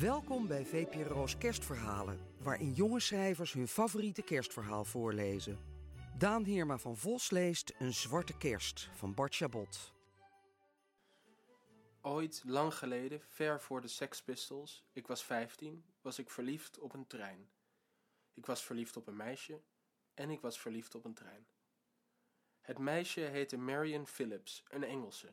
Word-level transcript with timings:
Welkom 0.00 0.46
bij 0.46 0.64
VPRO's 0.64 1.38
Kerstverhalen, 1.38 2.20
waarin 2.42 2.72
jonge 2.72 3.00
schrijvers 3.00 3.52
hun 3.52 3.68
favoriete 3.68 4.22
kerstverhaal 4.22 4.84
voorlezen. 4.84 5.58
Daan 6.18 6.44
Heerma 6.44 6.78
van 6.78 6.96
Vos 6.96 7.30
leest 7.30 7.74
Een 7.78 7.92
Zwarte 7.92 8.36
Kerst 8.36 8.88
van 8.94 9.14
Bart 9.14 9.34
Chabot. 9.34 9.92
Ooit, 12.00 12.42
lang 12.46 12.74
geleden, 12.74 13.20
ver 13.26 13.60
voor 13.60 13.80
de 13.80 13.88
Sex 13.88 14.22
Pistols, 14.22 14.84
ik 14.92 15.06
was 15.06 15.24
15, 15.24 15.84
was 16.00 16.18
ik 16.18 16.30
verliefd 16.30 16.78
op 16.78 16.94
een 16.94 17.06
trein. 17.06 17.48
Ik 18.34 18.46
was 18.46 18.64
verliefd 18.64 18.96
op 18.96 19.06
een 19.06 19.16
meisje 19.16 19.60
en 20.14 20.30
ik 20.30 20.40
was 20.40 20.60
verliefd 20.60 20.94
op 20.94 21.04
een 21.04 21.14
trein. 21.14 21.46
Het 22.60 22.78
meisje 22.78 23.20
heette 23.20 23.56
Marion 23.56 24.06
Phillips, 24.06 24.64
een 24.68 24.84
Engelse. 24.84 25.32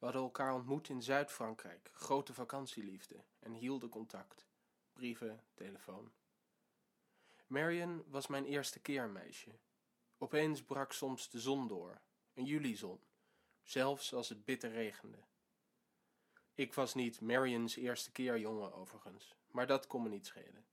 We 0.00 0.06
hadden 0.06 0.24
elkaar 0.24 0.54
ontmoet 0.54 0.88
in 0.88 1.02
Zuid-Frankrijk, 1.02 1.90
grote 1.92 2.34
vakantieliefde, 2.34 3.24
en 3.38 3.52
hielden 3.52 3.88
contact. 3.88 4.46
Brieven, 4.92 5.44
telefoon. 5.54 6.12
Marion 7.46 8.04
was 8.06 8.26
mijn 8.26 8.44
eerste 8.44 8.80
keermeisje. 8.80 9.58
Opeens 10.18 10.62
brak 10.62 10.92
soms 10.92 11.30
de 11.30 11.40
zon 11.40 11.68
door, 11.68 12.00
een 12.34 12.44
julizon, 12.44 13.00
zelfs 13.62 14.14
als 14.14 14.28
het 14.28 14.44
bitter 14.44 14.70
regende. 14.70 15.18
Ik 16.54 16.74
was 16.74 16.94
niet 16.94 17.20
Marion's 17.20 17.76
eerste 17.76 18.12
keer 18.12 18.38
jongen 18.38 18.72
overigens, 18.72 19.34
maar 19.50 19.66
dat 19.66 19.86
kon 19.86 20.02
me 20.02 20.08
niet 20.08 20.26
schelen. 20.26 20.66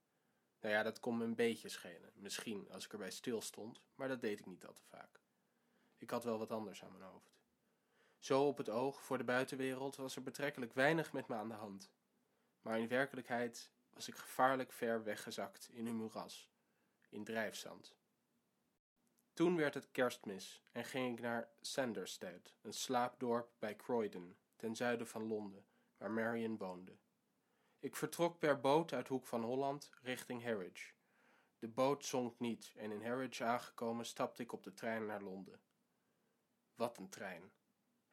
Nou 0.59 0.73
ja, 0.73 0.84
dat 0.84 1.00
kon 1.00 1.18
me 1.18 1.23
een 1.23 1.36
beetje 1.36 1.70
schelen, 1.70 2.12
misschien 2.16 2.72
als 2.72 2.86
ik 2.86 2.92
erbij 2.92 3.12
stil 3.12 3.42
stond, 3.42 3.82
maar 3.96 4.08
dat 4.08 4.22
deed 4.22 4.40
ik 4.40 4.46
niet 4.46 4.66
al 4.66 4.73
te 4.73 4.84
vaak. 4.84 5.20
Ik 5.98 6.09
had 6.09 6.23
wel 6.23 6.38
wat 6.38 6.52
anders 6.52 6.84
aan 6.84 6.92
mijn 6.92 7.12
hoofd. 7.12 7.37
Zo 8.20 8.48
op 8.48 8.58
het 8.58 8.70
oog 8.70 9.02
voor 9.02 9.18
de 9.18 9.24
buitenwereld 9.24 9.96
was 9.96 10.16
er 10.16 10.24
betrekkelijk 10.24 10.74
weinig 10.74 11.14
met 11.14 11.28
me 11.28 11.36
aan 11.36 11.50
de 11.50 11.54
hand. 11.54 11.92
Maar 12.62 12.80
in 12.80 12.88
werkelijkheid 12.88 13.72
was 13.94 14.08
ik 14.08 14.16
gevaarlijk 14.16 14.72
ver 14.72 15.04
weggezakt 15.04 15.70
in 15.72 15.88
een 15.88 15.96
moeras, 15.96 16.50
in 17.09 17.24
drijfzand. 17.24 17.96
Toen 19.34 19.56
werd 19.56 19.74
het 19.74 19.92
kerstmis 19.92 20.64
en 20.72 20.86
ging 20.86 21.18
ik 21.18 21.24
naar 21.24 21.50
Sanderstead, 21.62 22.56
een 22.62 22.74
slaapdorp 22.74 23.52
bij 23.59 23.76
Croydon, 23.76 24.38
ten 24.56 24.76
zuiden 24.76 25.08
van 25.08 25.28
Londen, 25.28 25.66
waar 25.98 26.12
Marion 26.12 26.58
woonde. 26.58 26.98
Ik 27.80 27.96
vertrok 27.96 28.40
per 28.40 28.59
boot 28.59 28.94
uit 28.94 29.08
Hoek 29.08 29.26
van 29.26 29.44
Holland 29.44 29.92
richting 30.02 30.44
Harwich. 30.44 30.94
De 31.59 31.68
boot 31.68 32.06
zonk 32.06 32.40
niet 32.40 32.74
en 32.76 32.92
in 32.92 33.06
Harwich 33.06 33.42
aangekomen 33.42 34.06
stapte 34.06 34.42
ik 34.42 34.52
op 34.52 34.64
de 34.64 34.74
trein 34.74 35.06
naar 35.06 35.22
Londen. 35.22 35.62
Wat 36.76 36.98
een 36.98 37.09
trein! 37.09 37.52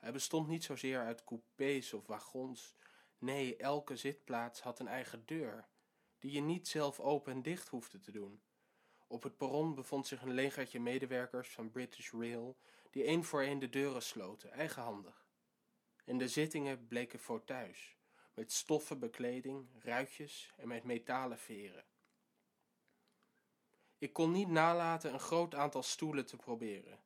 Hij 0.05 0.12
bestond 0.12 0.48
niet 0.48 0.64
zozeer 0.64 1.00
uit 1.00 1.24
coupés 1.24 1.92
of 1.92 2.06
wagons. 2.06 2.74
Nee, 3.19 3.56
elke 3.56 3.97
zitplaats 3.97 4.61
had 4.61 4.78
een 4.78 4.88
eigen 4.88 5.27
deur, 5.27 5.69
die 6.19 6.33
je 6.33 6.41
niet 6.41 6.69
zelf 6.69 7.00
open 7.00 7.33
en 7.33 7.42
dicht 7.42 7.69
hoefde 7.69 7.98
te 8.00 8.12
doen. 8.12 8.42
Op 9.06 9.22
het 9.22 9.36
perron 9.36 9.74
bevond 9.74 10.06
zich 10.06 10.22
een 10.22 10.33
legertje 10.33 10.80
medewerkers 10.80 11.48
van 11.48 11.70
British 11.70 12.12
Rail, 12.12 12.58
die 12.91 13.05
één 13.05 13.24
voor 13.24 13.42
één 13.42 13.58
de 13.58 13.69
deuren 13.69 14.02
sloten, 14.02 14.52
eigenhandig. 14.52 15.27
En 16.05 16.18
de 16.18 16.28
zittingen 16.28 16.86
bleken 16.86 17.18
fauteuils, 17.18 17.96
met 18.34 18.52
stoffen 18.52 18.98
bekleding, 18.98 19.68
ruitjes 19.83 20.52
en 20.56 20.68
met 20.68 20.84
metalen 20.84 21.39
veren. 21.39 21.84
Ik 23.98 24.12
kon 24.12 24.33
niet 24.33 24.48
nalaten 24.48 25.12
een 25.12 25.20
groot 25.20 25.55
aantal 25.55 25.83
stoelen 25.83 26.27
te 26.27 26.36
proberen. 26.36 27.02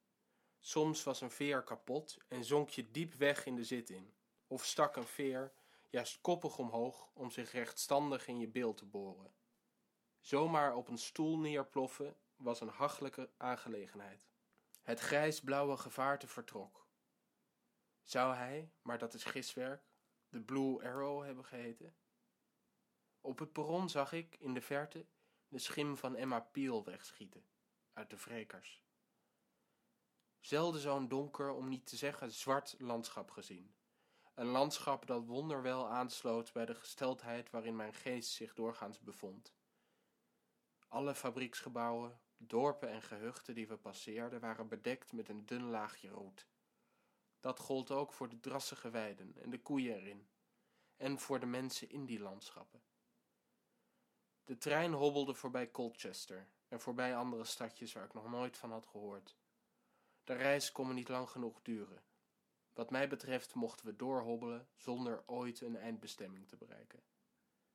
Soms 0.61 1.03
was 1.03 1.20
een 1.20 1.31
veer 1.31 1.62
kapot 1.62 2.17
en 2.28 2.45
zonk 2.45 2.69
je 2.69 2.91
diep 2.91 3.14
weg 3.14 3.47
in 3.47 3.56
de 3.56 3.64
zit 3.64 3.91
in, 3.91 4.14
of 4.47 4.65
stak 4.65 4.97
een 4.97 5.06
veer 5.06 5.53
juist 5.91 6.20
koppig 6.20 6.59
omhoog 6.59 7.11
om 7.12 7.31
zich 7.31 7.53
rechtstandig 7.53 8.27
in 8.27 8.39
je 8.39 8.48
beeld 8.48 8.77
te 8.77 8.87
boren. 8.87 9.33
Zomaar 10.20 10.75
op 10.75 10.89
een 10.89 10.98
stoel 10.98 11.39
neerploffen 11.39 12.17
was 12.37 12.61
een 12.61 12.69
hachelijke 12.69 13.31
aangelegenheid. 13.37 14.28
Het 14.83 15.00
grijsblauwe 15.00 15.77
gevaarte 15.77 16.27
vertrok. 16.27 16.87
Zou 18.03 18.34
hij, 18.34 18.71
maar 18.83 18.99
dat 18.99 19.15
is 19.15 19.25
giswerk, 19.25 19.83
de 20.28 20.41
Blue 20.41 20.83
Arrow 20.83 21.25
hebben 21.25 21.44
geheten? 21.44 21.97
Op 23.21 23.38
het 23.38 23.53
perron 23.53 23.88
zag 23.88 24.12
ik 24.12 24.37
in 24.38 24.54
de 24.54 24.60
verte 24.60 25.06
de 25.49 25.59
schim 25.59 25.97
van 25.97 26.16
Emma 26.16 26.41
Peel 26.41 26.84
wegschieten 26.84 27.47
uit 27.93 28.10
de 28.10 28.16
wrekers 28.16 28.83
zelden 30.41 30.81
zo'n 30.81 31.09
donker, 31.09 31.50
om 31.50 31.69
niet 31.69 31.87
te 31.87 31.97
zeggen 31.97 32.32
zwart 32.32 32.75
landschap 32.78 33.31
gezien. 33.31 33.75
Een 34.34 34.47
landschap 34.47 35.06
dat 35.06 35.25
wonderwel 35.25 35.88
aansloot 35.88 36.53
bij 36.53 36.66
de 36.66 36.75
gesteldheid 36.75 37.50
waarin 37.50 37.76
mijn 37.76 37.94
geest 37.94 38.31
zich 38.31 38.54
doorgaans 38.54 39.00
bevond. 39.00 39.54
Alle 40.88 41.15
fabrieksgebouwen, 41.15 42.21
dorpen 42.37 42.88
en 42.88 43.03
gehuchten 43.03 43.54
die 43.54 43.69
we 43.69 43.77
passeerden 43.77 44.41
waren 44.41 44.69
bedekt 44.69 45.12
met 45.12 45.28
een 45.28 45.47
dun 45.47 45.62
laagje 45.62 46.09
roet. 46.09 46.47
Dat 47.41 47.59
gold 47.59 47.91
ook 47.91 48.12
voor 48.12 48.28
de 48.28 48.41
drassige 48.41 48.91
weiden 48.91 49.37
en 49.37 49.50
de 49.50 49.62
koeien 49.62 49.97
erin, 49.97 50.28
en 50.97 51.19
voor 51.19 51.41
de 51.41 51.47
mensen 51.47 51.91
in 51.91 52.06
die 52.06 52.21
landschappen. 52.21 52.82
De 54.44 54.59
trein 54.59 54.93
hobbelde 54.93 55.34
voorbij 55.34 55.71
Colchester 55.71 56.48
en 56.69 56.81
voorbij 56.81 57.16
andere 57.16 57.44
stadjes 57.44 57.93
waar 57.93 58.04
ik 58.04 58.15
nog 58.15 58.31
nooit 58.31 58.56
van 58.56 58.71
had 58.71 58.87
gehoord. 58.87 59.37
De 60.28 60.34
reis 60.34 60.72
kon 60.72 60.87
me 60.87 60.93
niet 60.93 61.09
lang 61.09 61.28
genoeg 61.28 61.62
duren. 61.62 62.03
Wat 62.72 62.91
mij 62.91 63.09
betreft 63.09 63.55
mochten 63.55 63.87
we 63.87 63.97
doorhobbelen 63.97 64.69
zonder 64.77 65.22
ooit 65.27 65.61
een 65.61 65.77
eindbestemming 65.77 66.49
te 66.49 66.56
bereiken. 66.56 67.03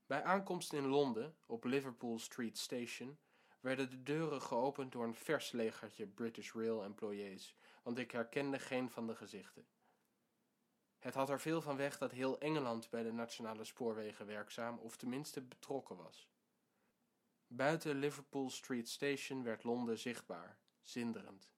Bij 0.06 0.24
aankomst 0.24 0.74
in 0.74 0.88
Londen, 0.88 1.36
op 1.46 1.64
Liverpool 1.64 2.20
Street 2.20 2.58
Station, 2.58 3.18
werden 3.60 3.90
de 3.90 4.04
deuren 4.04 4.42
geopend 4.42 4.92
door 4.92 5.04
een 5.04 5.16
vers 5.16 5.52
legertje 5.52 6.08
British 6.08 6.54
Rail 6.54 6.84
employees, 6.84 7.56
want 7.84 7.98
ik 7.98 8.12
herkende 8.12 8.60
geen 8.60 8.90
van 8.90 9.08
de 9.08 9.16
gezichten. 9.16 9.68
Het 11.00 11.14
had 11.14 11.30
er 11.30 11.40
veel 11.40 11.62
van 11.62 11.78
weg 11.78 11.98
dat 11.98 12.12
heel 12.12 12.40
Engeland 12.40 12.90
bij 12.90 13.04
de 13.04 13.12
nationale 13.12 13.64
spoorwegen 13.64 14.26
werkzaam 14.26 14.78
of 14.78 14.98
tenminste 14.98 15.42
betrokken 15.42 15.98
was. 15.98 16.30
Buiten 17.48 17.96
Liverpool 17.96 18.50
Street 18.50 18.90
Station 18.90 19.44
werd 19.44 19.64
Londen 19.64 20.00
zichtbaar, 20.00 20.58
zinderend 20.82 21.52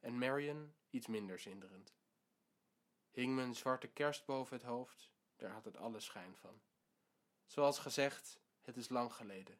en 0.00 0.18
Marion 0.18 0.74
iets 0.90 1.06
minder 1.06 1.38
zinderend. 1.38 1.94
Hing 3.10 3.34
me 3.34 3.42
een 3.42 3.54
zwarte 3.54 3.86
kerst 3.86 4.24
boven 4.24 4.56
het 4.56 4.66
hoofd, 4.66 5.10
daar 5.36 5.50
had 5.50 5.64
het 5.64 5.76
alle 5.76 6.00
schijn 6.00 6.36
van. 6.36 6.60
Zoals 7.46 7.78
gezegd, 7.78 8.40
het 8.60 8.76
is 8.76 8.88
lang 8.88 9.12
geleden. 9.12 9.58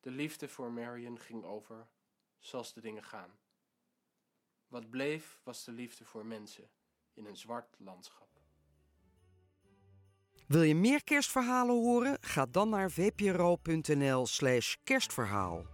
De 0.00 0.10
liefde 0.10 0.48
voor 0.48 0.72
Marion 0.72 1.18
ging 1.18 1.44
over, 1.44 1.88
zoals 2.38 2.72
de 2.72 2.80
dingen 2.80 3.04
gaan. 3.04 3.38
Wat 4.68 4.90
bleef 4.90 5.40
was 5.44 5.64
de 5.64 5.72
liefde 5.72 6.04
voor 6.04 6.26
mensen 6.26 6.70
in 7.12 7.26
een 7.26 7.36
zwart 7.36 7.76
landschap. 7.78 8.40
Wil 10.46 10.62
je 10.62 10.74
meer 10.74 11.04
kerstverhalen 11.04 11.74
horen? 11.74 12.18
Ga 12.20 12.46
dan 12.46 12.68
naar 12.68 12.90
vpro.nl/slash 12.90 14.74
kerstverhaal. 14.84 15.71